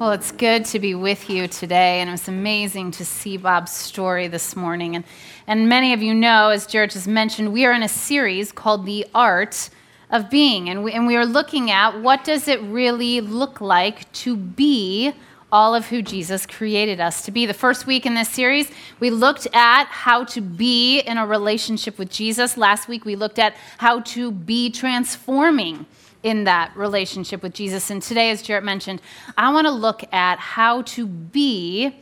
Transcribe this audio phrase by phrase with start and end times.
[0.00, 3.72] Well, it's good to be with you today, and it was amazing to see Bob's
[3.72, 4.96] story this morning.
[4.96, 5.04] And,
[5.46, 8.86] and many of you know, as Jarrett just mentioned, we are in a series called
[8.86, 9.68] The Art
[10.08, 14.10] of Being, and we, and we are looking at what does it really look like
[14.12, 15.12] to be
[15.52, 17.44] all of who Jesus created us to be.
[17.44, 18.70] The first week in this series,
[19.00, 22.56] we looked at how to be in a relationship with Jesus.
[22.56, 25.84] Last week, we looked at how to be transforming
[26.22, 27.90] in that relationship with Jesus.
[27.90, 29.00] And today, as Jarrett mentioned,
[29.36, 31.96] I want to look at how to be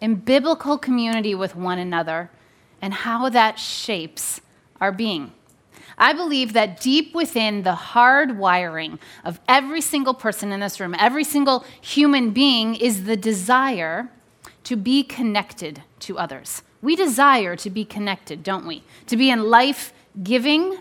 [0.00, 2.30] in biblical community with one another
[2.80, 4.40] and how that shapes
[4.80, 5.32] our being.
[5.96, 10.96] I believe that deep within the hard wiring of every single person in this room,
[10.98, 14.10] every single human being, is the desire
[14.64, 16.62] to be connected to others.
[16.80, 18.82] We desire to be connected, don't we?
[19.06, 20.78] To be in life giving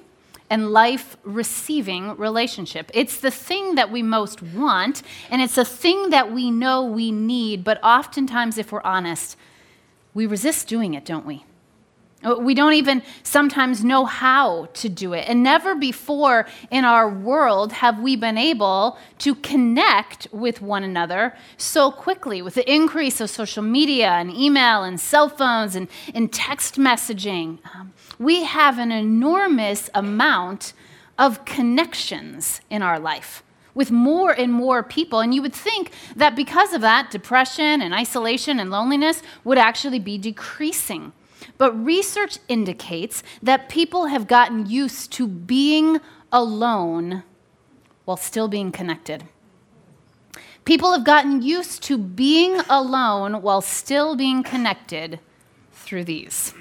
[0.51, 2.91] and life receiving relationship.
[2.93, 7.09] It's the thing that we most want, and it's a thing that we know we
[7.09, 9.37] need, but oftentimes, if we're honest,
[10.13, 11.45] we resist doing it, don't we?
[12.23, 15.27] We don't even sometimes know how to do it.
[15.27, 21.35] And never before in our world have we been able to connect with one another
[21.57, 26.31] so quickly with the increase of social media and email and cell phones and, and
[26.31, 27.57] text messaging.
[27.73, 30.73] Um, we have an enormous amount
[31.17, 35.19] of connections in our life with more and more people.
[35.19, 39.99] And you would think that because of that, depression and isolation and loneliness would actually
[39.99, 41.13] be decreasing.
[41.57, 45.99] But research indicates that people have gotten used to being
[46.31, 47.23] alone
[48.05, 49.23] while still being connected.
[50.65, 55.19] People have gotten used to being alone while still being connected
[55.71, 56.53] through these.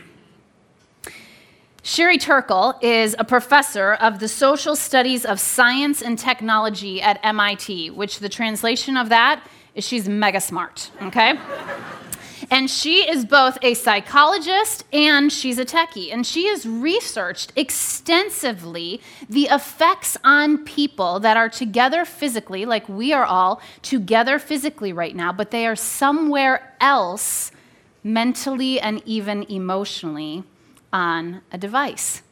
[1.83, 7.91] Sherry Turkle is a professor of the social studies of science and technology at MIT,
[7.91, 9.43] which the translation of that
[9.75, 11.39] is she's mega smart, okay?
[12.51, 16.13] And she is both a psychologist and she's a techie.
[16.13, 23.13] And she has researched extensively the effects on people that are together physically, like we
[23.13, 27.53] are all together physically right now, but they are somewhere else
[28.03, 30.43] mentally and even emotionally
[30.93, 32.23] on a device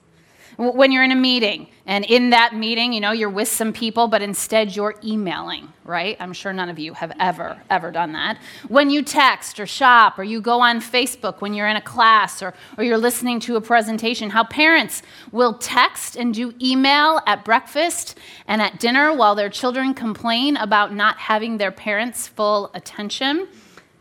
[0.58, 4.08] when you're in a meeting and in that meeting you know you're with some people
[4.08, 6.18] but instead you're emailing right?
[6.20, 8.38] I'm sure none of you have ever ever done that.
[8.68, 12.42] When you text or shop or you go on facebook when you're in a class
[12.42, 15.02] or, or you're listening to a presentation how parents
[15.32, 20.94] will text and do email at breakfast and at dinner while their children complain about
[20.94, 23.48] not having their parents full attention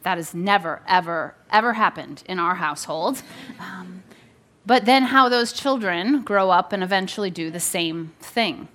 [0.04, 3.22] that has never ever ever happened in our household.
[3.60, 3.97] Um,
[4.68, 8.68] but then, how those children grow up and eventually do the same thing.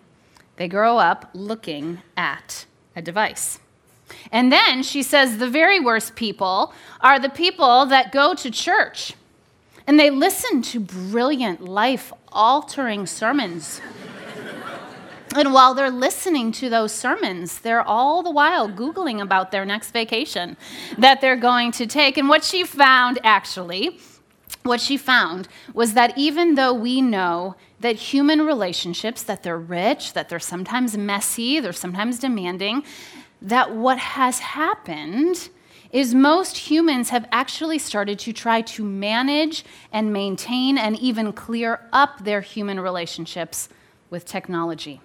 [0.57, 2.65] They grow up looking at
[2.97, 3.61] a device.
[4.31, 9.13] And then she says the very worst people are the people that go to church
[9.87, 13.83] and they listen to brilliant, life altering sermons.
[15.37, 19.91] and while they're listening to those sermons, they're all the while Googling about their next
[19.91, 20.57] vacation
[20.97, 22.17] that they're going to take.
[22.17, 23.99] And what she found actually
[24.63, 30.13] what she found was that even though we know that human relationships that they're rich
[30.13, 32.85] that they're sometimes messy they're sometimes demanding
[33.41, 35.51] that what has happened
[35.93, 41.81] is most humans have actually started to try to manage and maintain and even clear
[41.93, 43.69] up their human relationships
[44.09, 45.01] with technology.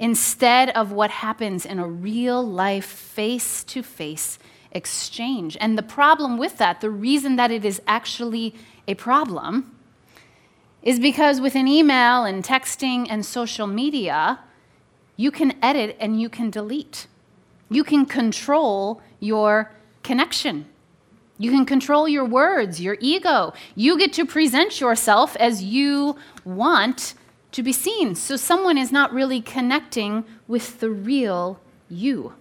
[0.00, 4.38] Instead of what happens in a real life face to face
[4.76, 5.56] exchange.
[5.60, 8.54] And the problem with that, the reason that it is actually
[8.86, 9.72] a problem,
[10.82, 14.38] is because with an email and texting and social media,
[15.16, 17.08] you can edit and you can delete.
[17.68, 19.72] You can control your
[20.04, 20.66] connection.
[21.38, 23.52] You can control your words, your ego.
[23.74, 27.14] You get to present yourself as you want
[27.52, 28.14] to be seen.
[28.14, 31.58] So someone is not really connecting with the real
[31.88, 32.34] you.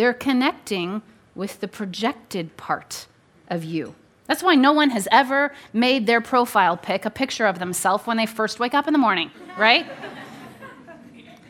[0.00, 1.02] They're connecting
[1.34, 3.06] with the projected part
[3.48, 3.94] of you.
[4.28, 8.16] That's why no one has ever made their profile pic a picture of themselves when
[8.16, 9.84] they first wake up in the morning, right?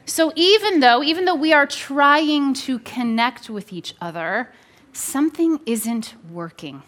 [0.05, 4.51] so even though even though we are trying to connect with each other,
[4.93, 6.83] something isn't working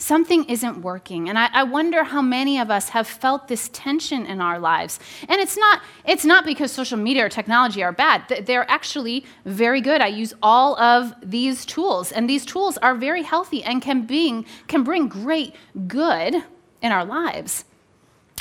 [0.00, 1.28] something isn't working.
[1.28, 4.98] And I, I, wonder how many of us have felt this tension in our lives.
[5.28, 9.80] And it's not, it's not because social media or technology are bad, they're actually very
[9.80, 10.00] good.
[10.00, 14.46] I use all of these tools, and these tools are very healthy and can, being,
[14.68, 15.54] can bring great
[15.86, 16.34] good
[16.82, 17.64] in our lives.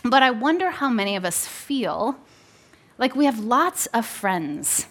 [0.04, 2.18] But I wonder how many of us feel
[2.98, 4.88] like we have lots of friends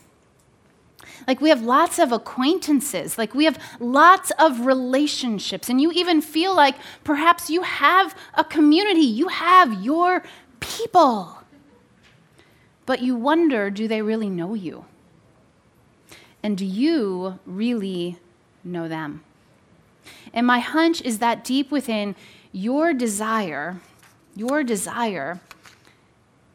[1.28, 6.22] like we have lots of acquaintances, like we have lots of relationships, and you even
[6.22, 10.25] feel like perhaps you have a community, you have your
[10.58, 11.42] people.
[12.86, 14.86] But you wonder do they really know you?
[16.42, 18.19] And do you really
[18.64, 19.22] know them?
[20.32, 22.16] And my hunch is that deep within
[22.52, 23.81] your desire,
[24.34, 25.40] your desire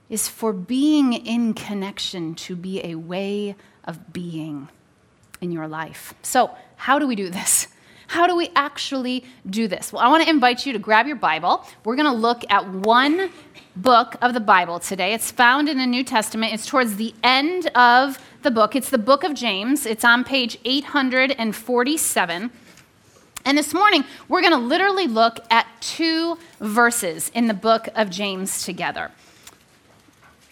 [0.10, 3.56] is for being in connection to be a way
[3.86, 4.70] of being
[5.42, 6.14] in your life.
[6.24, 7.68] So, how do we do this?
[8.08, 9.92] How do we actually do this?
[9.92, 11.66] Well, I want to invite you to grab your Bible.
[11.84, 13.32] We're going to look at one
[13.76, 15.14] book of the Bible today.
[15.14, 18.76] It's found in the New Testament, it's towards the end of the book.
[18.76, 22.52] It's the book of James, it's on page 847.
[23.46, 28.10] And this morning, we're going to literally look at two verses in the book of
[28.10, 29.12] James together.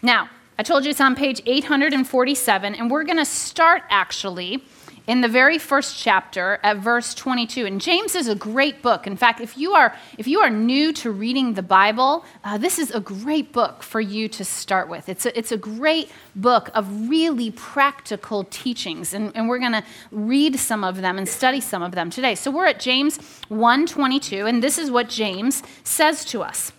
[0.02, 0.30] Now,
[0.62, 4.64] I told you it's on page 847, and we're going to start actually
[5.08, 9.08] in the very first chapter at verse 22 and james is a great book.
[9.08, 12.78] In fact if you are if you are new to reading the bible uh, this
[12.78, 15.10] is a great book for you to start with.
[15.10, 19.84] It's a, it's a great book of really practical teachings and, and we're going to
[20.12, 22.36] read some of them and study some of them today.
[22.36, 23.18] So we're at james
[23.50, 26.72] 1.22 and this is what james says to us.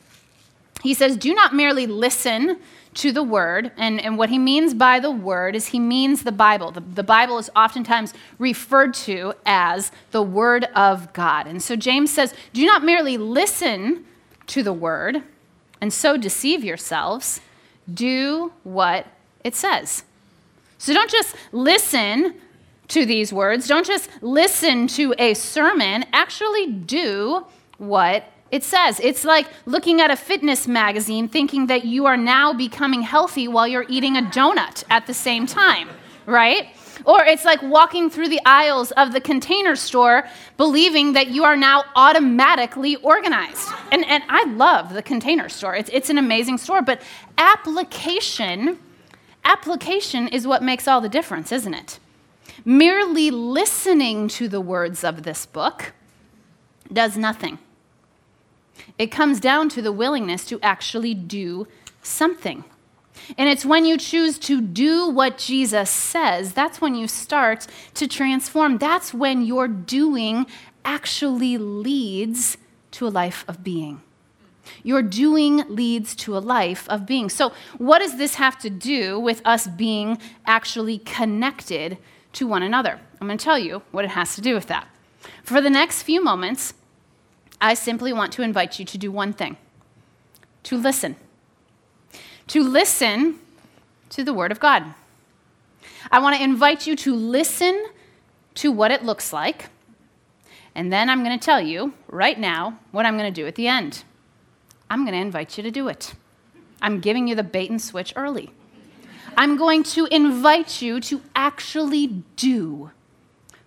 [0.85, 2.61] He says do not merely listen
[2.95, 3.73] to the word.
[3.77, 6.71] And, and what he means by the word is he means the Bible.
[6.71, 11.47] The, the Bible is oftentimes referred to as the word of God.
[11.47, 14.05] And so James says, do not merely listen
[14.49, 15.23] to the word
[15.81, 17.41] and so deceive yourselves,
[17.93, 19.07] do what
[19.43, 20.05] it says.
[20.79, 22.35] So don't just listen
[22.89, 27.47] to these words, don't just listen to a sermon, actually do
[27.79, 32.53] what it says it's like looking at a fitness magazine thinking that you are now
[32.53, 35.89] becoming healthy while you're eating a donut at the same time,
[36.27, 36.69] right?
[37.07, 40.29] Or it's like walking through the aisles of the container store
[40.59, 43.69] believing that you are now automatically organized.
[43.91, 47.01] And, and I love the container store, it's, it's an amazing store, but
[47.39, 48.79] application,
[49.47, 51.99] application is what makes all the difference, isn't it?
[52.67, 55.95] Merely listening to the words of this book
[56.93, 57.59] does nothing.
[58.99, 61.67] It comes down to the willingness to actually do
[62.03, 62.65] something.
[63.39, 68.09] And it's when you choose to do what Jesus says, that's when you start to
[68.09, 68.79] transform.
[68.79, 70.47] That's when your doing
[70.85, 72.57] actually leads
[72.93, 74.03] to a life of being.
[74.83, 77.29] Your doing leads to a life of being.
[77.29, 81.99] So, what does this have to do with us being actually connected
[82.35, 83.01] to one another?
[83.21, 84.89] I'm going to tell you what it has to do with that.
[85.43, 86.75] For the next few moments,
[87.63, 89.57] I simply want to invite you to do one thing
[90.65, 91.15] to listen.
[92.49, 93.39] To listen
[94.11, 94.85] to the Word of God.
[96.11, 97.87] I want to invite you to listen
[98.57, 99.67] to what it looks like.
[100.75, 103.55] And then I'm going to tell you right now what I'm going to do at
[103.55, 104.03] the end.
[104.91, 106.15] I'm going to invite you to do it.
[106.83, 108.51] I'm giving you the bait and switch early.
[109.37, 112.91] I'm going to invite you to actually do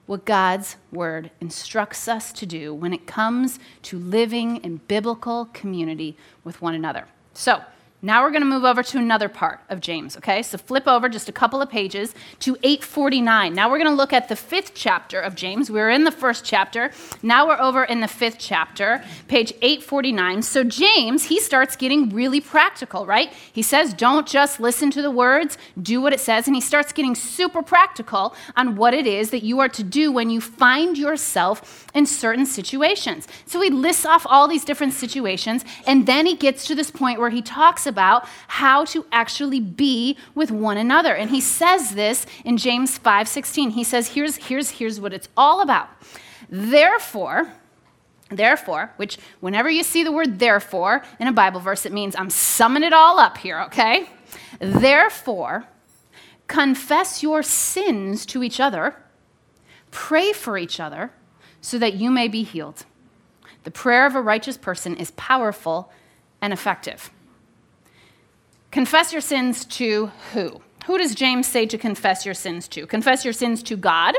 [0.06, 6.16] what God's word instructs us to do when it comes to living in biblical community
[6.44, 7.08] with one another.
[7.34, 7.64] So,
[8.06, 10.44] now we're going to move over to another part of James, okay?
[10.44, 13.54] So flip over just a couple of pages to 849.
[13.54, 15.72] Now we're going to look at the fifth chapter of James.
[15.72, 16.92] We are in the first chapter.
[17.24, 20.44] Now we're over in the fifth chapter, page 849.
[20.44, 23.34] So James, he starts getting really practical, right?
[23.52, 26.46] He says, don't just listen to the words, do what it says.
[26.46, 30.12] And he starts getting super practical on what it is that you are to do
[30.12, 33.28] when you find yourself in certain situations.
[33.48, 37.20] So he lists off all these different situations, and then he gets to this point
[37.20, 41.16] where he talks about about how to actually be with one another.
[41.16, 43.72] And he says this in James 5:16.
[43.72, 45.88] He says, here's, here's, here's what it's all about.
[46.50, 47.48] Therefore,
[48.32, 52.32] Therefore, which whenever you see the word therefore in a Bible verse, it means I'm
[52.32, 54.10] summing it all up here, okay?
[54.60, 55.66] Therefore,
[56.48, 58.96] confess your sins to each other,
[59.92, 61.12] pray for each other,
[61.62, 62.86] so that you may be healed.
[63.64, 65.92] The prayer of a righteous person is powerful
[66.42, 67.12] and effective.
[68.76, 70.60] Confess your sins to who?
[70.86, 72.86] Who does James say to confess your sins to?
[72.86, 74.16] Confess your sins to God?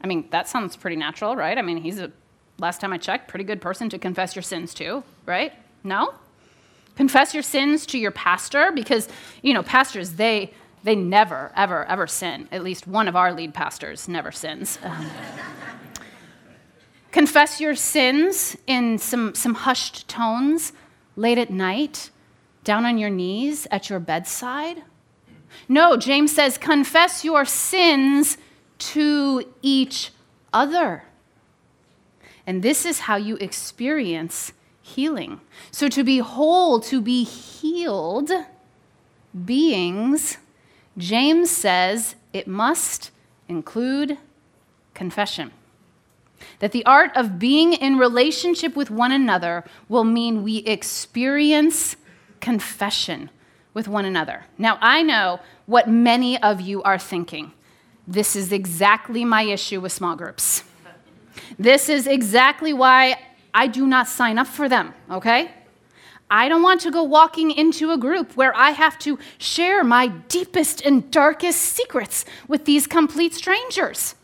[0.00, 1.58] I mean, that sounds pretty natural, right?
[1.58, 2.10] I mean, he's a,
[2.58, 5.52] last time I checked, pretty good person to confess your sins to, right?
[5.84, 6.14] No?
[6.96, 9.06] Confess your sins to your pastor because,
[9.42, 12.48] you know, pastors, they, they never, ever, ever sin.
[12.50, 14.78] At least one of our lead pastors never sins.
[14.82, 15.10] Um,
[17.12, 20.72] confess your sins in some, some hushed tones
[21.16, 22.08] late at night
[22.68, 24.82] down on your knees at your bedside?
[25.70, 28.36] No, James says, confess your sins
[28.92, 30.10] to each
[30.52, 31.04] other.
[32.46, 35.40] And this is how you experience healing.
[35.70, 38.30] So, to be whole, to be healed
[39.46, 40.36] beings,
[40.98, 43.10] James says it must
[43.48, 44.18] include
[44.92, 45.52] confession.
[46.58, 51.96] That the art of being in relationship with one another will mean we experience
[52.40, 53.30] confession
[53.74, 54.44] with one another.
[54.56, 57.52] Now, I know what many of you are thinking.
[58.06, 60.64] This is exactly my issue with small groups.
[61.58, 63.18] This is exactly why
[63.54, 65.50] I do not sign up for them, okay?
[66.30, 70.08] I don't want to go walking into a group where I have to share my
[70.08, 74.14] deepest and darkest secrets with these complete strangers.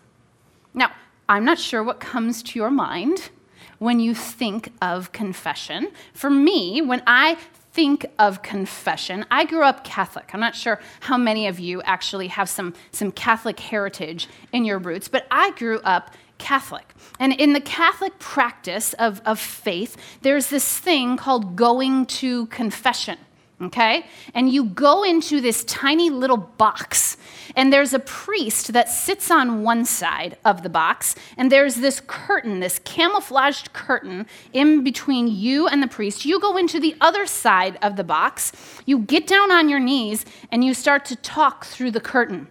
[0.75, 0.92] Now,
[1.28, 3.30] I'm not sure what comes to your mind
[3.78, 5.92] when you think of confession.
[6.12, 7.38] For me, when I
[7.75, 10.31] think of confession, I grew up Catholic.
[10.33, 14.78] I'm not sure how many of you actually have some, some Catholic heritage in your
[14.78, 16.95] roots, but I grew up Catholic.
[17.19, 23.19] And in the Catholic practice of, of faith, there's this thing called going to confession
[23.66, 24.06] okay?
[24.35, 27.16] And you go into this tiny little box,
[27.56, 32.00] and there's a priest that sits on one side of the box, and there's this
[32.06, 36.25] curtain, this camouflaged curtain in between you and the priest.
[36.25, 38.52] You go into the other side of the box,
[38.87, 42.49] you get down on your knees, and you start to talk through the curtain.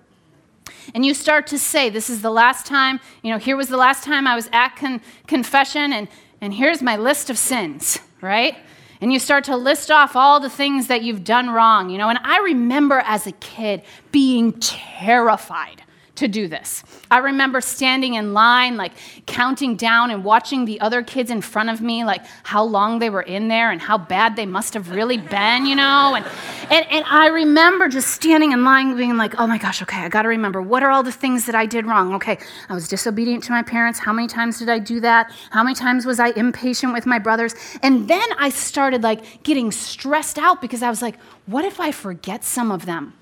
[0.93, 3.77] And you start to say, This is the last time, you know, here was the
[3.77, 6.07] last time I was at con- confession, and,
[6.41, 8.57] and here's my list of sins, right?
[9.03, 12.07] And you start to list off all the things that you've done wrong, you know.
[12.07, 13.83] And I remember as a kid
[14.13, 15.83] being terrified
[16.15, 16.85] to do this.
[17.11, 18.93] I remember standing in line, like
[19.25, 23.09] counting down and watching the other kids in front of me, like how long they
[23.09, 26.15] were in there and how bad they must have really been, you know?
[26.15, 26.25] And,
[26.73, 30.09] and, and I remember just standing in line being like, oh my gosh, okay, I
[30.09, 32.13] gotta remember what are all the things that I did wrong?
[32.15, 32.39] Okay,
[32.69, 33.99] I was disobedient to my parents.
[33.99, 35.31] How many times did I do that?
[35.51, 37.55] How many times was I impatient with my brothers?
[37.81, 41.91] And then I started like getting stressed out because I was like, what if I
[41.91, 43.13] forget some of them?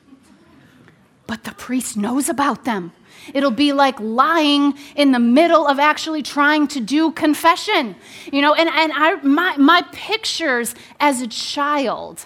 [1.31, 2.91] but the priest knows about them.
[3.34, 7.96] It'll be like lying in the middle of actually trying to do confession.
[8.34, 12.25] You know, and, and I, my, my pictures as a child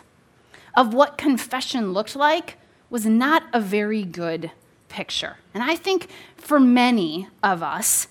[0.75, 2.58] of what confession looked like
[2.89, 4.51] was not a very good
[4.89, 5.38] picture.
[5.53, 8.08] And I think for many of us,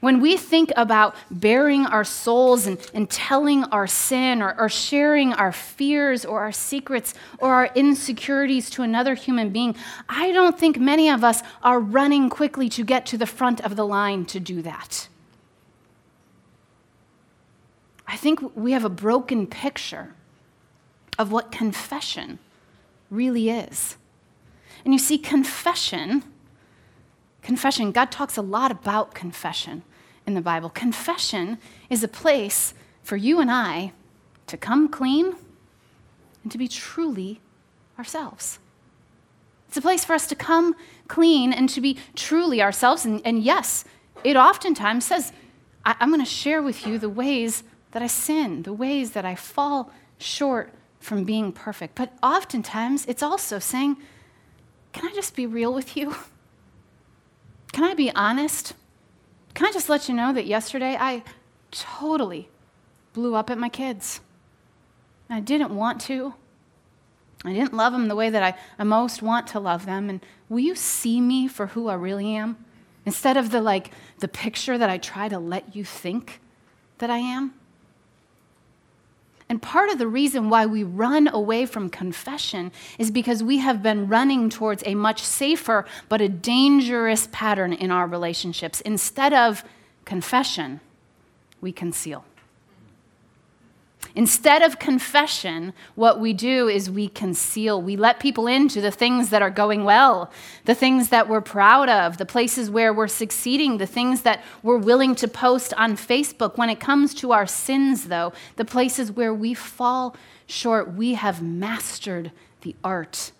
[0.00, 5.34] when we think about bearing our souls and, and telling our sin or, or sharing
[5.34, 9.76] our fears or our secrets or our insecurities to another human being,
[10.08, 13.76] I don't think many of us are running quickly to get to the front of
[13.76, 15.08] the line to do that.
[18.06, 20.14] I think we have a broken picture
[21.20, 22.38] of what confession
[23.10, 23.98] really is.
[24.86, 26.24] And you see, confession,
[27.42, 29.82] confession, God talks a lot about confession
[30.26, 30.70] in the Bible.
[30.70, 31.58] Confession
[31.90, 32.72] is a place
[33.02, 33.92] for you and I
[34.46, 35.36] to come clean
[36.42, 37.42] and to be truly
[37.98, 38.58] ourselves.
[39.68, 40.74] It's a place for us to come
[41.06, 43.04] clean and to be truly ourselves.
[43.04, 43.84] And, and yes,
[44.24, 45.32] it oftentimes says,
[45.84, 49.34] I'm going to share with you the ways that I sin, the ways that I
[49.34, 51.94] fall short from being perfect.
[51.96, 53.96] But oftentimes, it's also saying,
[54.92, 56.14] Can I just be real with you?
[57.72, 58.74] Can I be honest?
[59.54, 61.22] Can I just let you know that yesterday I
[61.70, 62.48] totally
[63.12, 64.20] blew up at my kids?
[65.28, 66.34] I didn't want to.
[67.44, 70.10] I didn't love them the way that I, most want to love them.
[70.10, 72.58] And will you see me for who I really am?
[73.06, 76.40] Instead of the like the picture that I try to let you think
[76.98, 77.54] that I am?
[79.50, 83.82] And part of the reason why we run away from confession is because we have
[83.82, 88.80] been running towards a much safer but a dangerous pattern in our relationships.
[88.82, 89.64] Instead of
[90.04, 90.78] confession,
[91.60, 92.24] we conceal.
[94.14, 97.80] Instead of confession, what we do is we conceal.
[97.80, 100.30] We let people into the things that are going well,
[100.64, 104.78] the things that we're proud of, the places where we're succeeding, the things that we're
[104.78, 106.56] willing to post on Facebook.
[106.56, 111.42] When it comes to our sins, though, the places where we fall short, we have
[111.42, 113.32] mastered the art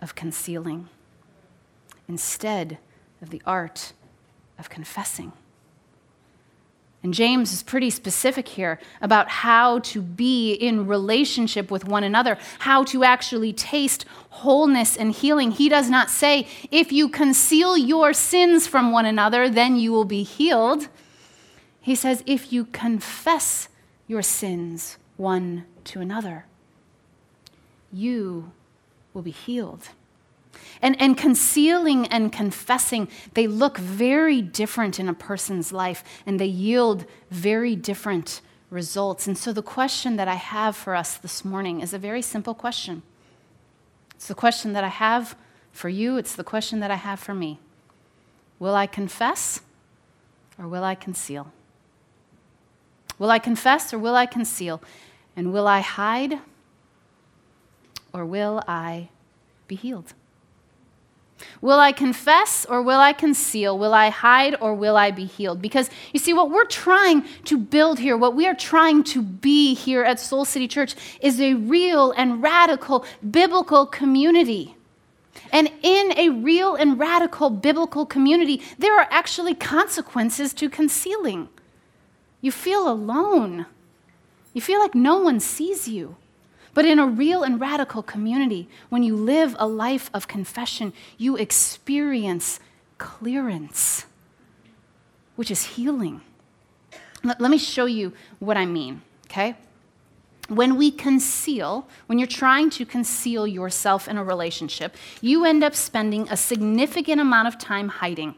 [0.00, 0.88] of concealing
[2.08, 2.78] instead
[3.20, 3.92] of the art
[4.58, 5.32] of confessing.
[7.02, 12.38] And James is pretty specific here about how to be in relationship with one another,
[12.60, 15.50] how to actually taste wholeness and healing.
[15.50, 20.04] He does not say, if you conceal your sins from one another, then you will
[20.04, 20.88] be healed.
[21.80, 23.68] He says, if you confess
[24.06, 26.46] your sins one to another,
[27.92, 28.52] you
[29.12, 29.88] will be healed.
[30.80, 36.46] And, and concealing and confessing, they look very different in a person's life and they
[36.46, 39.26] yield very different results.
[39.26, 42.54] And so, the question that I have for us this morning is a very simple
[42.54, 43.02] question.
[44.14, 45.36] It's the question that I have
[45.72, 47.58] for you, it's the question that I have for me.
[48.58, 49.60] Will I confess
[50.58, 51.52] or will I conceal?
[53.18, 54.82] Will I confess or will I conceal?
[55.34, 56.38] And will I hide
[58.12, 59.08] or will I
[59.66, 60.14] be healed?
[61.60, 63.78] Will I confess or will I conceal?
[63.78, 65.62] Will I hide or will I be healed?
[65.62, 69.74] Because you see, what we're trying to build here, what we are trying to be
[69.74, 74.76] here at Soul City Church, is a real and radical biblical community.
[75.50, 81.48] And in a real and radical biblical community, there are actually consequences to concealing.
[82.40, 83.66] You feel alone,
[84.52, 86.16] you feel like no one sees you.
[86.74, 91.36] But in a real and radical community, when you live a life of confession, you
[91.36, 92.60] experience
[92.98, 94.06] clearance,
[95.36, 96.22] which is healing.
[97.22, 99.54] Let, let me show you what I mean, okay?
[100.48, 105.74] When we conceal, when you're trying to conceal yourself in a relationship, you end up
[105.74, 108.34] spending a significant amount of time hiding.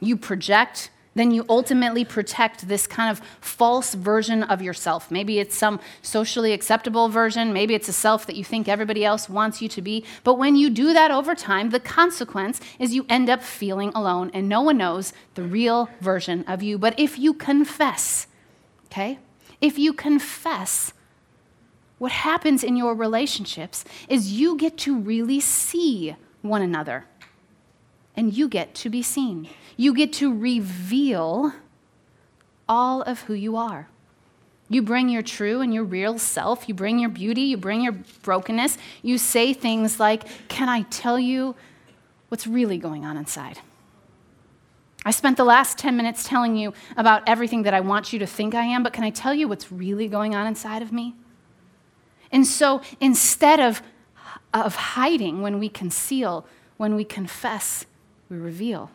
[0.00, 5.10] You project, then you ultimately protect this kind of false version of yourself.
[5.10, 9.28] Maybe it's some socially acceptable version, maybe it's a self that you think everybody else
[9.28, 10.04] wants you to be.
[10.24, 14.30] But when you do that over time, the consequence is you end up feeling alone
[14.32, 16.78] and no one knows the real version of you.
[16.78, 18.26] But if you confess,
[18.86, 19.18] okay,
[19.60, 20.92] if you confess,
[21.98, 27.06] what happens in your relationships is you get to really see one another
[28.16, 29.48] and you get to be seen.
[29.78, 31.54] You get to reveal
[32.68, 33.88] all of who you are.
[34.68, 36.68] You bring your true and your real self.
[36.68, 37.42] You bring your beauty.
[37.42, 38.76] You bring your brokenness.
[39.02, 41.54] You say things like, Can I tell you
[42.28, 43.60] what's really going on inside?
[45.04, 48.26] I spent the last 10 minutes telling you about everything that I want you to
[48.26, 51.14] think I am, but can I tell you what's really going on inside of me?
[52.32, 53.80] And so instead of,
[54.52, 56.44] of hiding when we conceal,
[56.76, 57.86] when we confess,
[58.28, 58.90] we reveal.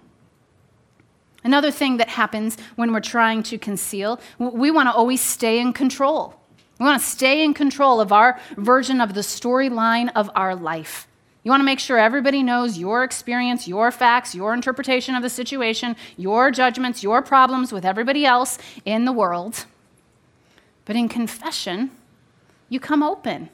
[1.44, 5.74] Another thing that happens when we're trying to conceal, we want to always stay in
[5.74, 6.36] control.
[6.80, 11.08] We want to stay in control of our version of the storyline of our life.
[11.44, 15.30] You want to make sure everybody knows your experience, your facts, your interpretation of the
[15.30, 19.66] situation, your judgments, your problems with everybody else in the world.
[20.86, 21.92] But in confession,
[22.70, 23.50] you come open.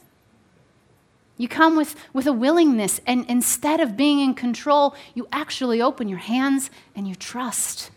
[1.39, 6.09] You come with, with a willingness, and instead of being in control, you actually open
[6.09, 7.91] your hands and you trust.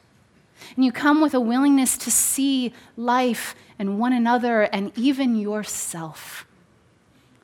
[0.77, 6.47] And you come with a willingness to see life and one another and even yourself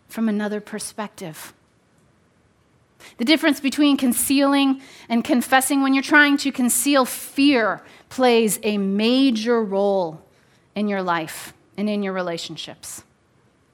[0.07, 1.53] from another perspective.
[3.17, 9.61] The difference between concealing and confessing when you're trying to conceal fear plays a major
[9.65, 10.23] role
[10.77, 13.03] in your life and in your relationships.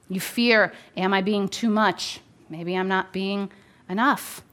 [0.07, 2.19] You fear, am I being too much?
[2.49, 3.51] Maybe I'm not being
[3.89, 4.43] enough.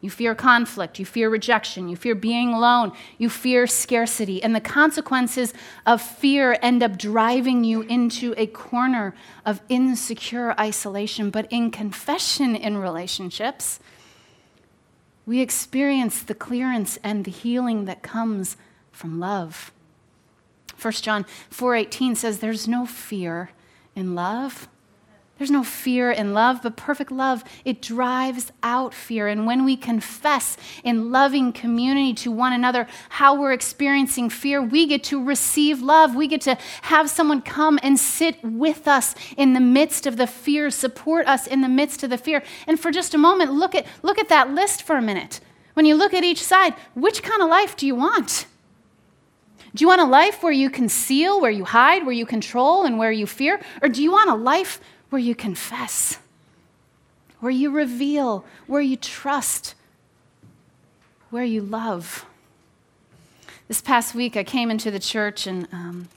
[0.00, 0.98] You fear conflict.
[0.98, 1.88] You fear rejection.
[1.88, 2.92] You fear being alone.
[3.18, 4.42] You fear scarcity.
[4.42, 5.54] And the consequences
[5.86, 9.14] of fear end up driving you into a corner
[9.46, 11.30] of insecure isolation.
[11.30, 13.78] But in confession in relationships,
[15.24, 18.56] we experience the clearance and the healing that comes
[18.90, 19.70] from love.
[20.80, 23.50] 1 John 4:18 says there's no fear
[23.94, 24.68] in love,
[25.38, 29.26] there's no fear in love, but perfect love, it drives out fear.
[29.26, 34.86] And when we confess in loving community to one another how we're experiencing fear, we
[34.86, 36.14] get to receive love.
[36.14, 40.26] We get to have someone come and sit with us in the midst of the
[40.26, 42.42] fear, support us in the midst of the fear.
[42.66, 45.40] And for just a moment, look at, look at that list for a minute.
[45.74, 48.46] When you look at each side, which kind of life do you want?
[49.74, 52.98] Do you want a life where you conceal, where you hide, where you control, and
[52.98, 53.58] where you fear?
[53.80, 54.80] Or do you want a life
[55.12, 56.16] where you confess,
[57.40, 59.74] where you reveal, where you trust,
[61.28, 62.24] where you love.
[63.68, 66.08] This past week, I came into the church and um,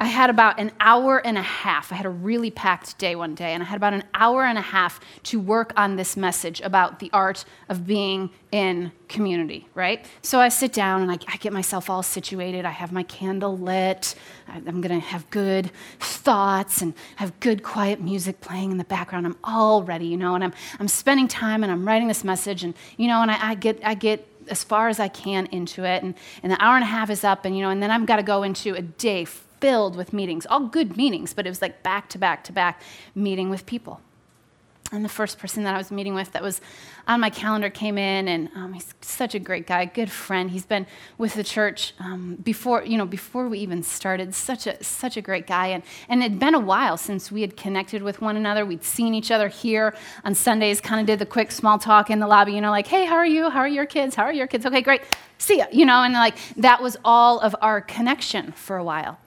[0.00, 1.90] I had about an hour and a half.
[1.90, 4.56] I had a really packed day one day, and I had about an hour and
[4.56, 10.06] a half to work on this message about the art of being in community, right?
[10.22, 12.64] So I sit down and I, I get myself all situated.
[12.64, 14.14] I have my candle lit.
[14.46, 18.84] I, I'm going to have good thoughts and have good quiet music playing in the
[18.84, 19.26] background.
[19.26, 22.62] I'm all ready, you know, and I'm, I'm spending time and I'm writing this message,
[22.62, 25.84] and, you know, and I, I get, I get as far as I can into
[25.84, 27.90] it, and, and the hour and a half is up, and, you know, and then
[27.90, 29.26] I've got to go into a day
[29.60, 32.80] filled with meetings, all good meetings, but it was like back to back to back
[33.14, 34.00] meeting with people.
[34.90, 36.60] and the first person that I was meeting with that was
[37.06, 40.50] on my calendar came in, and um, he's such a great guy, good friend.
[40.50, 40.86] He's been
[41.18, 44.34] with the church um, before, you know, before we even started.
[44.34, 47.56] Such a such a great guy, and and it'd been a while since we had
[47.56, 48.64] connected with one another.
[48.64, 49.94] We'd seen each other here
[50.24, 50.80] on Sundays.
[50.80, 53.16] Kind of did the quick small talk in the lobby, you know, like, hey, how
[53.16, 53.50] are you?
[53.50, 54.14] How are your kids?
[54.14, 54.64] How are your kids?
[54.64, 55.02] Okay, great.
[55.36, 55.66] See ya.
[55.70, 59.18] You know, and like that was all of our connection for a while.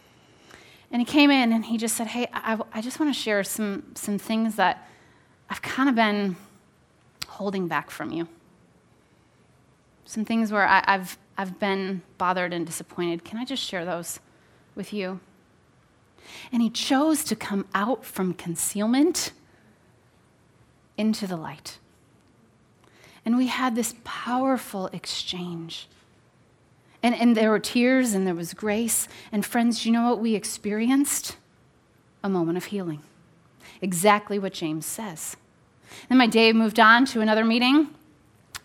[0.91, 3.43] And he came in and he just said, hey, I, I just want to share
[3.43, 4.88] some some things that
[5.49, 6.36] I've kind of been
[7.27, 8.27] holding back from you.
[10.06, 13.23] Some things where I, have I've been bothered and disappointed.
[13.23, 14.19] Can I just share those
[14.75, 15.21] with you?
[16.51, 19.32] And he chose to come out from concealment
[20.97, 21.80] into the light.
[23.25, 25.88] And we had this powerful exchange.
[27.03, 29.07] And, and there were tears and there was grace.
[29.31, 31.37] And friends, you know what we experienced?
[32.23, 33.01] A moment of healing.
[33.81, 35.35] Exactly what James says.
[36.09, 37.87] Then my day moved on to another meeting.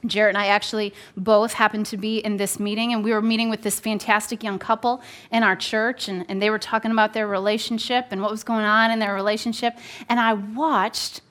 [0.05, 3.49] Jarrett and I actually both happened to be in this meeting, and we were meeting
[3.49, 7.27] with this fantastic young couple in our church, and, and they were talking about their
[7.27, 9.77] relationship and what was going on in their relationship.
[10.09, 11.23] And I watched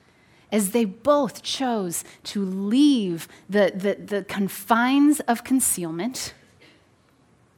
[0.52, 6.34] as they both chose to leave the, the, the confines of concealment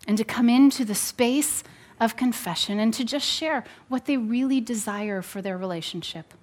[0.08, 1.62] and to come into the space
[2.00, 6.34] of confession and to just share what they really desire for their relationship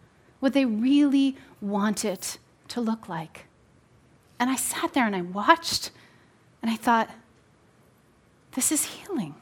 [0.45, 3.45] what they really want it to look like.
[4.39, 5.89] And I sat there and I watched
[6.61, 7.09] and I thought,
[8.53, 9.33] this is healing.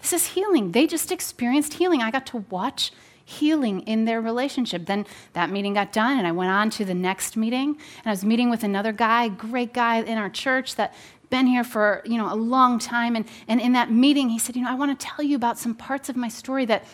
[0.00, 0.70] This is healing.
[0.72, 2.02] They just experienced healing.
[2.02, 2.92] I got to watch
[3.24, 4.86] healing in their relationship.
[4.86, 7.70] Then that meeting got done, and I went on to the next meeting.
[7.70, 10.94] And I was meeting with another guy, great guy in our church that
[11.32, 13.16] been here for you know a long time.
[13.16, 15.58] And, and in that meeting, he said, you know, I want to tell you about
[15.58, 16.84] some parts of my story that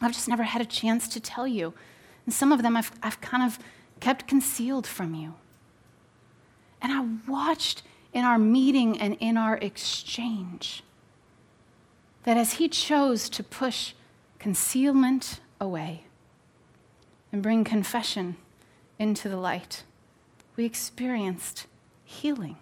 [0.00, 1.74] I've just never had a chance to tell you.
[2.24, 3.58] And some of them I've, I've kind of
[3.98, 5.34] kept concealed from you.
[6.80, 10.84] And I watched in our meeting and in our exchange
[12.22, 13.94] that as he chose to push
[14.38, 16.04] concealment away
[17.32, 18.36] and bring confession
[18.98, 19.82] into the light,
[20.54, 21.66] we experienced
[22.04, 22.58] healing.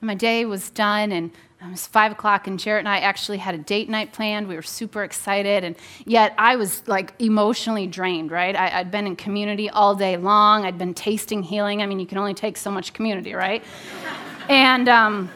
[0.00, 1.30] My day was done, and
[1.60, 4.46] it was five o'clock, and Jarrett and I actually had a date night planned.
[4.46, 8.54] We were super excited, and yet I was like emotionally drained, right?
[8.54, 10.64] I, had been in community all day long.
[10.64, 11.82] I'd been tasting healing.
[11.82, 13.64] I mean, you can only take so much community, right?
[14.48, 15.30] and, um,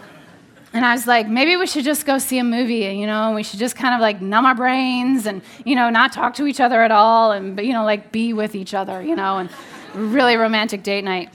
[0.73, 3.42] and I was like, maybe we should just go see a movie, you know, we
[3.42, 6.61] should just kind of like numb our brains and, you know, not talk to each
[6.61, 9.51] other at all and, you know, like be with each other, you know, and
[9.94, 11.35] really romantic date night.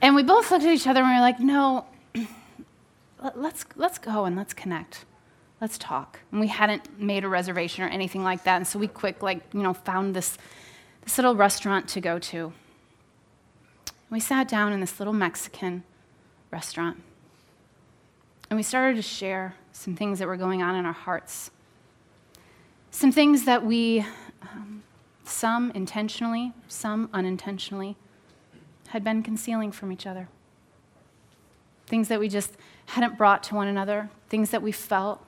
[0.00, 1.84] And we both looked at each other and we were like, no,
[3.34, 5.04] let's, let's go and let's connect.
[5.60, 6.20] Let's talk.
[6.30, 8.56] And we hadn't made a reservation or anything like that.
[8.56, 10.36] And so we quick, like, you know, found this,
[11.02, 12.52] this little restaurant to go to.
[14.10, 15.84] We sat down in this little Mexican
[16.50, 17.02] restaurant.
[18.50, 21.50] And we started to share some things that were going on in our hearts.
[22.90, 24.04] Some things that we,
[24.42, 24.82] um,
[25.24, 27.96] some intentionally, some unintentionally,
[28.88, 30.28] had been concealing from each other.
[31.86, 32.52] Things that we just
[32.86, 35.24] hadn't brought to one another, things that we felt,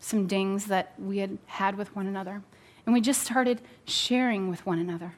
[0.00, 2.42] some dings that we had had with one another.
[2.86, 5.14] And we just started sharing with one another.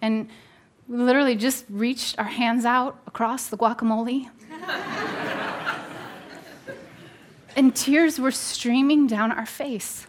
[0.00, 0.28] And
[0.88, 4.30] we literally just reached our hands out across the guacamole.
[7.56, 10.06] and tears were streaming down our face.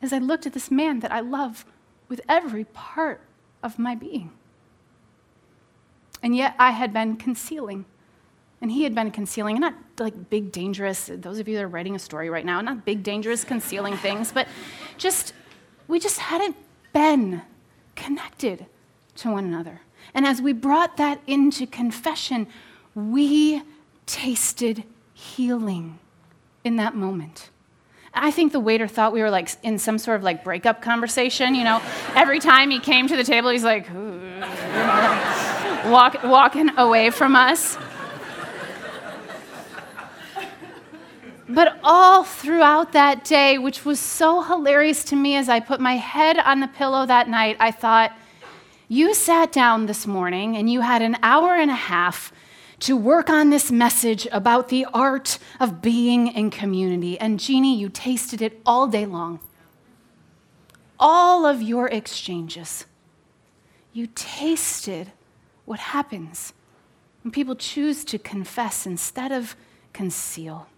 [0.00, 1.66] As I looked at this man that I love
[2.08, 3.20] with every part
[3.62, 4.30] of my being.
[6.22, 7.84] And yet I had been concealing.
[8.60, 11.94] And he had been concealing, not like big, dangerous, those of you that are writing
[11.94, 14.48] a story right now, not big, dangerous, concealing things, but
[14.96, 15.34] just,
[15.88, 16.56] we just hadn't
[16.92, 17.42] been
[17.94, 18.66] connected
[19.16, 19.82] to one another.
[20.14, 22.46] And as we brought that into confession,
[22.94, 23.62] we
[24.06, 25.98] tasted healing
[26.64, 27.50] in that moment.
[28.14, 31.54] I think the waiter thought we were like in some sort of like breakup conversation.
[31.54, 31.82] You know,
[32.14, 33.86] every time he came to the table, he's like,
[35.90, 37.78] walk, walking away from us.
[41.48, 45.96] But all throughout that day, which was so hilarious to me as I put my
[45.96, 48.12] head on the pillow that night, I thought,
[48.88, 52.32] you sat down this morning and you had an hour and a half
[52.80, 57.18] to work on this message about the art of being in community.
[57.18, 59.40] And Jeannie, you tasted it all day long.
[60.98, 62.86] All of your exchanges.
[63.92, 65.12] You tasted
[65.66, 66.54] what happens
[67.22, 69.54] when people choose to confess instead of
[69.92, 70.68] conceal.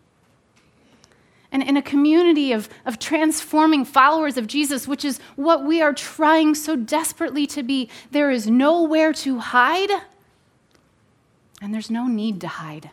[1.51, 5.95] and in a community of, of transforming followers of Jesus, which is what we are
[5.95, 9.91] trying so desperately to be, there is nowhere to hide,
[11.63, 12.91] and there's no need to hide.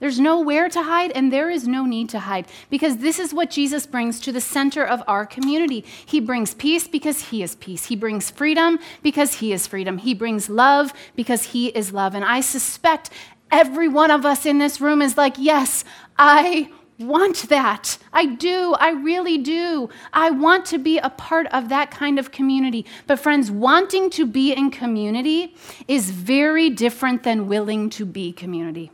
[0.00, 3.50] There's nowhere to hide, and there is no need to hide because this is what
[3.50, 5.84] Jesus brings to the center of our community.
[6.06, 7.84] He brings peace because He is peace.
[7.84, 9.98] He brings freedom because He is freedom.
[9.98, 12.14] He brings love because He is love.
[12.14, 13.10] And I suspect
[13.52, 15.84] every one of us in this room is like, yes,
[16.18, 17.98] I want that.
[18.12, 18.74] I do.
[18.78, 19.90] I really do.
[20.12, 22.86] I want to be a part of that kind of community.
[23.06, 25.54] But, friends, wanting to be in community
[25.88, 28.90] is very different than willing to be community.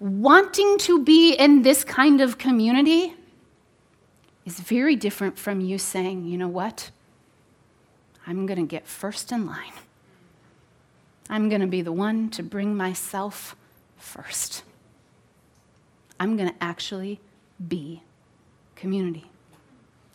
[0.00, 3.14] Wanting to be in this kind of community
[4.44, 6.90] is very different from you saying, you know what?
[8.26, 9.72] I'm going to get first in line.
[11.28, 13.56] I'm going to be the one to bring myself
[13.96, 14.62] first.
[16.20, 17.20] I'm going to actually
[17.66, 18.02] be
[18.76, 19.26] community.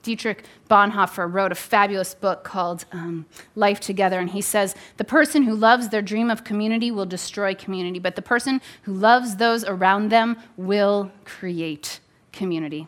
[0.01, 5.43] Dietrich Bonhoeffer wrote a fabulous book called um, Life Together, and he says the person
[5.43, 9.63] who loves their dream of community will destroy community, but the person who loves those
[9.65, 11.99] around them will create
[12.31, 12.87] community.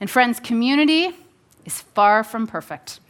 [0.00, 1.10] And friends, community
[1.64, 3.00] is far from perfect.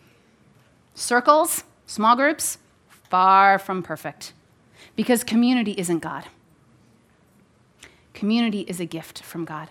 [0.95, 2.59] Circles, small groups,
[2.89, 4.33] far from perfect,
[4.97, 6.25] because community isn't God.
[8.13, 9.69] Community is a gift from God.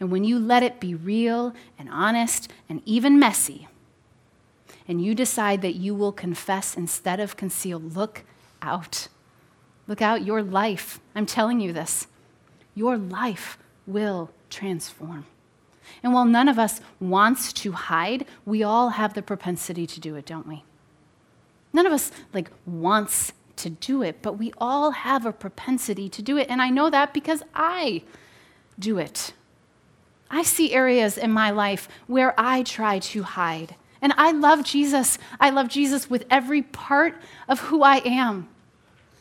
[0.00, 3.68] And when you let it be real and honest and even messy,
[4.88, 8.24] and you decide that you will confess instead of conceal, look
[8.62, 9.08] out.
[9.86, 12.06] Look out, your life, I'm telling you this,
[12.74, 15.26] your life will transform.
[16.02, 20.16] And while none of us wants to hide, we all have the propensity to do
[20.16, 20.64] it, don't we?
[21.72, 26.22] None of us like wants to do it, but we all have a propensity to
[26.22, 26.48] do it.
[26.48, 28.02] And I know that because I
[28.78, 29.32] do it.
[30.30, 33.74] I see areas in my life where I try to hide.
[34.00, 35.18] And I love Jesus.
[35.38, 37.14] I love Jesus with every part
[37.48, 38.48] of who I am.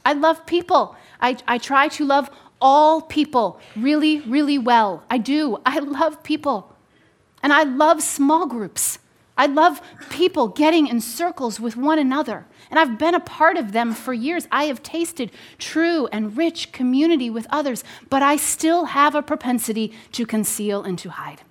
[0.06, 0.96] I love people.
[1.20, 2.30] I, I try to love
[2.62, 5.04] all people really, really well.
[5.10, 5.60] I do.
[5.66, 6.76] I love people.
[7.42, 9.00] And I love small groups.
[9.40, 12.46] I love people getting in circles with one another.
[12.70, 14.50] And I've been a part of them for years.
[14.52, 19.94] I have tasted true and rich community with others, but I still have a propensity
[20.12, 21.42] to conceal and to hide.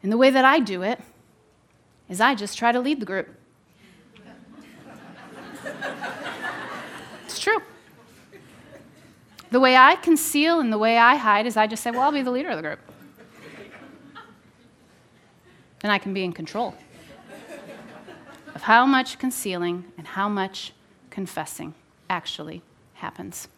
[0.00, 1.00] And the way that I do it
[2.08, 3.34] is I just try to lead the group.
[7.24, 7.58] it's true.
[9.50, 12.12] The way I conceal and the way I hide is I just say, well, I'll
[12.12, 12.87] be the leader of the group
[15.80, 16.74] then I can be in control
[18.54, 20.72] of how much concealing and how much
[21.10, 21.74] confessing
[22.10, 22.62] actually
[22.94, 23.48] happens.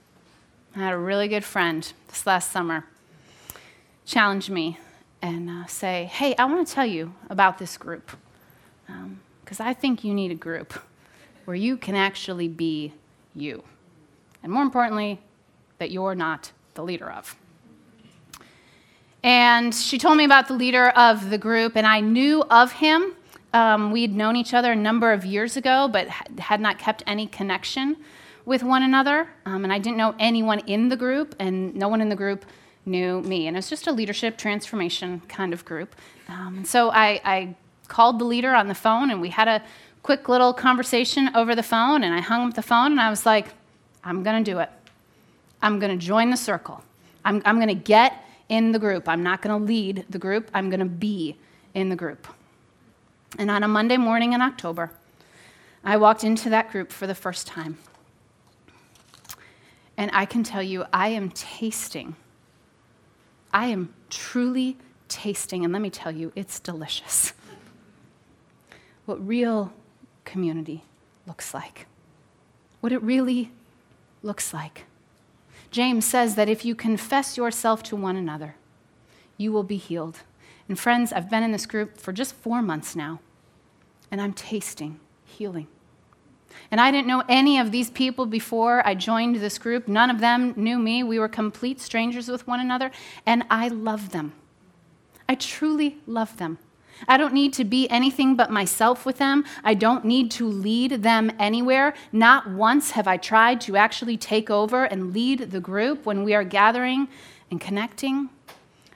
[0.76, 2.84] I had a really good friend this last summer
[4.04, 4.78] challenge me
[5.22, 8.10] and uh, say, Hey, I want to tell you about this group
[8.86, 10.74] because um, I think you need a group
[11.44, 12.92] where you can actually be
[13.34, 13.62] you.
[14.42, 15.20] And more importantly,
[15.78, 17.36] that you're not the leader of.
[19.22, 23.14] And she told me about the leader of the group, and I knew of him.
[23.52, 27.02] Um, we had known each other a number of years ago, but had not kept
[27.06, 27.96] any connection
[28.46, 29.28] with one another.
[29.44, 32.46] Um, and I didn't know anyone in the group, and no one in the group
[32.86, 33.46] knew me.
[33.46, 35.94] And it was just a leadership transformation kind of group.
[36.28, 37.54] Um, so I, I
[37.88, 39.62] called the leader on the phone, and we had a
[40.02, 42.04] quick little conversation over the phone.
[42.04, 43.48] And I hung up the phone, and I was like,
[44.02, 44.70] I'm going to do it.
[45.60, 46.82] I'm going to join the circle.
[47.24, 49.08] I'm, I'm going to get in the group.
[49.08, 51.36] I'm not going to lead the group, I'm going to be
[51.72, 52.26] in the group.
[53.38, 54.90] And on a Monday morning in October,
[55.82, 57.78] I walked into that group for the first time.
[59.96, 62.16] And I can tell you, I am tasting.
[63.52, 64.76] I am truly
[65.08, 67.32] tasting, and let me tell you, it's delicious.
[69.06, 69.72] What real
[70.24, 70.84] community
[71.26, 71.86] looks like.
[72.80, 73.52] What it really
[74.22, 74.84] looks like.
[75.70, 78.56] James says that if you confess yourself to one another,
[79.36, 80.20] you will be healed.
[80.68, 83.20] And friends, I've been in this group for just four months now,
[84.10, 85.68] and I'm tasting healing.
[86.70, 89.86] And I didn't know any of these people before I joined this group.
[89.86, 91.02] None of them knew me.
[91.02, 92.90] We were complete strangers with one another,
[93.24, 94.32] and I love them.
[95.28, 96.58] I truly love them.
[97.08, 99.44] I don't need to be anything but myself with them.
[99.64, 101.94] I don't need to lead them anywhere.
[102.12, 106.34] Not once have I tried to actually take over and lead the group when we
[106.34, 107.08] are gathering
[107.50, 108.30] and connecting.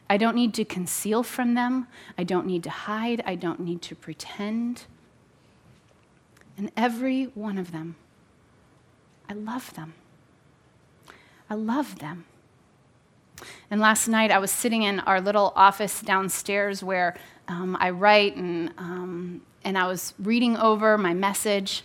[0.09, 1.87] I don't need to conceal from them.
[2.19, 3.23] I don't need to hide.
[3.27, 4.85] I don't need to pretend.
[6.57, 7.97] And every one of them,
[9.29, 9.95] I love them.
[11.49, 12.27] I love them.
[13.71, 17.17] And last night I was sitting in our little office downstairs where
[17.49, 21.83] um, I write, and, um, and I was reading over my message.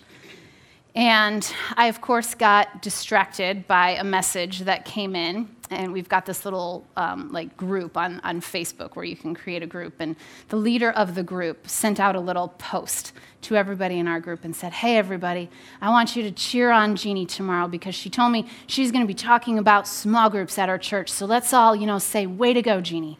[0.95, 5.49] And I, of course, got distracted by a message that came in.
[5.71, 9.61] And we've got this little um, like group on, on Facebook where you can create
[9.61, 9.95] a group.
[9.99, 10.15] And
[10.47, 14.43] the leader of the group sent out a little post to everybody in our group
[14.43, 18.31] and said, Hey, everybody, I want you to cheer on Jeannie tomorrow because she told
[18.31, 21.11] me she's going to be talking about small groups at our church.
[21.11, 23.19] So let's all, you know, say, Way to go, Jeannie.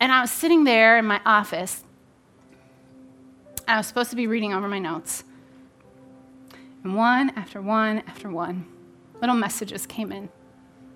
[0.00, 1.84] And I was sitting there in my office
[3.66, 5.24] I was supposed to be reading over my notes.
[6.82, 8.66] And one after one after one,
[9.24, 10.28] little messages came in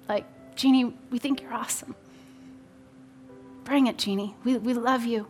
[0.06, 1.94] like, Jeannie, we think you're awesome.
[3.64, 4.36] Bring it, Jeannie.
[4.44, 5.26] We, we love you.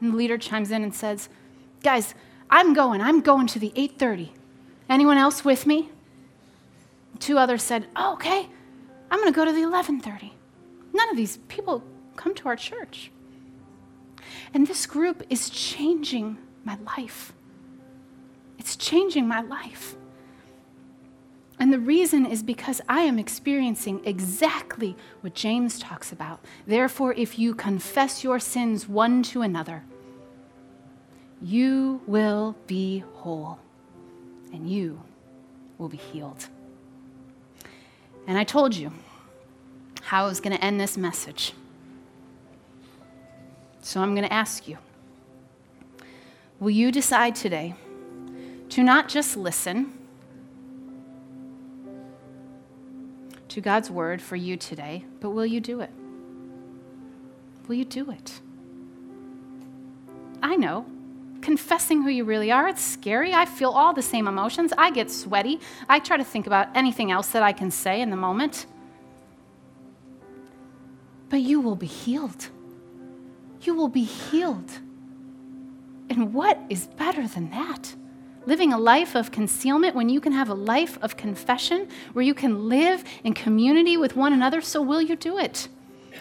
[0.00, 1.28] And the leader chimes in and says,
[1.84, 2.16] Guys,
[2.50, 3.00] I'm going.
[3.00, 4.30] I'm going to the 8:30.
[4.88, 5.90] Anyone else with me?
[7.20, 8.48] Two others said, oh, okay.
[9.08, 10.32] I'm going to go to the 11:30.
[10.92, 11.84] None of these people
[12.16, 13.12] come to our church.
[14.52, 17.32] And this group is changing my life.
[18.58, 19.94] It's changing my life.
[21.60, 26.44] And the reason is because I am experiencing exactly what James talks about.
[26.66, 29.82] Therefore, if you confess your sins one to another,
[31.42, 33.58] you will be whole
[34.52, 35.02] and you
[35.78, 36.46] will be healed.
[38.26, 38.92] And I told you
[40.02, 41.54] how I was going to end this message.
[43.80, 44.78] So I'm going to ask you
[46.60, 47.74] Will you decide today
[48.70, 49.97] to not just listen
[53.48, 55.90] to God's word for you today, but will you do it?
[57.66, 58.40] Will you do it?
[60.42, 60.86] I know.
[61.40, 63.32] Confessing who you really are, it's scary.
[63.32, 64.72] I feel all the same emotions.
[64.76, 65.60] I get sweaty.
[65.88, 68.66] I try to think about anything else that I can say in the moment.
[71.28, 72.48] But you will be healed
[73.62, 74.70] you will be healed.
[76.10, 77.94] And what is better than that?
[78.48, 82.32] Living a life of concealment when you can have a life of confession where you
[82.32, 84.62] can live in community with one another.
[84.62, 85.68] So, will you do it?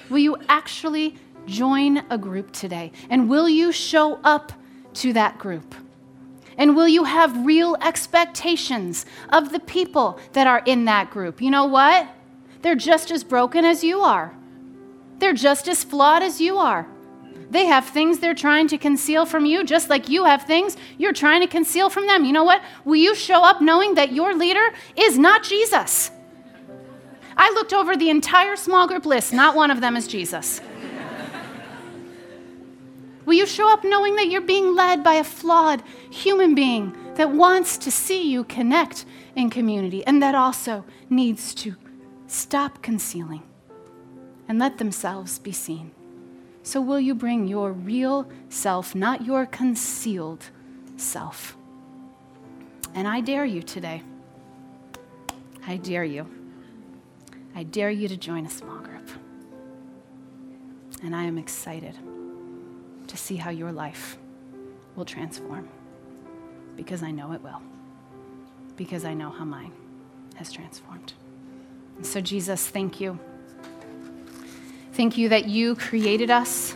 [0.09, 2.91] Will you actually join a group today?
[3.09, 4.51] And will you show up
[4.95, 5.73] to that group?
[6.57, 11.41] And will you have real expectations of the people that are in that group?
[11.41, 12.09] You know what?
[12.61, 14.35] They're just as broken as you are,
[15.19, 16.87] they're just as flawed as you are.
[17.49, 21.13] They have things they're trying to conceal from you, just like you have things you're
[21.13, 22.25] trying to conceal from them.
[22.25, 22.61] You know what?
[22.83, 26.11] Will you show up knowing that your leader is not Jesus?
[27.37, 30.59] I looked over the entire small group list, not one of them is Jesus.
[33.25, 37.29] Will you show up knowing that you're being led by a flawed human being that
[37.29, 39.05] wants to see you connect
[39.35, 41.75] in community and that also needs to
[42.27, 43.43] stop concealing
[44.47, 45.91] and let themselves be seen?
[46.67, 50.49] So, will you bring your real self, not your concealed
[50.97, 51.55] self?
[52.93, 54.03] And I dare you today.
[55.65, 56.27] I dare you.
[57.55, 59.09] I dare you to join a small group.
[61.01, 61.97] And I am excited
[63.07, 64.17] to see how your life
[64.97, 65.69] will transform
[66.75, 67.61] because I know it will,
[68.75, 69.71] because I know how mine
[70.35, 71.13] has transformed.
[71.95, 73.17] And so, Jesus, thank you.
[74.97, 76.75] Thank you that you created us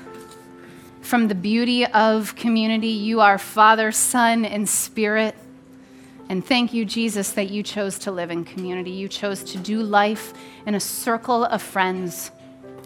[1.02, 2.90] from the beauty of community.
[2.90, 5.34] You are Father, Son, and Spirit.
[6.30, 8.92] And thank you, Jesus, that you chose to live in community.
[8.92, 10.36] You chose to do life
[10.68, 12.30] in a circle of friends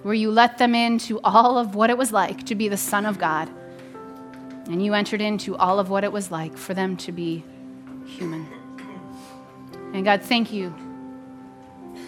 [0.03, 3.05] where you let them into all of what it was like to be the Son
[3.05, 3.49] of God.
[4.67, 7.43] And you entered into all of what it was like for them to be
[8.05, 8.47] human.
[9.93, 10.73] And God, thank you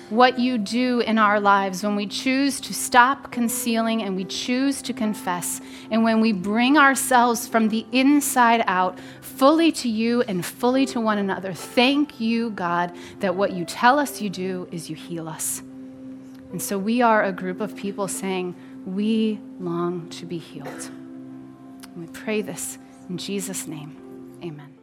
[0.10, 4.82] what you do in our lives when we choose to stop concealing and we choose
[4.84, 10.46] to confess, and when we bring ourselves from the inside out fully to you and
[10.46, 11.54] fully to one another.
[11.54, 15.62] Thank you, God, that what you tell us you do is you heal us.
[16.51, 18.55] And so we are a group of people saying,
[18.86, 20.68] We long to be healed.
[20.68, 22.78] And we pray this
[23.10, 23.95] in Jesus' name.
[24.43, 24.76] Amen.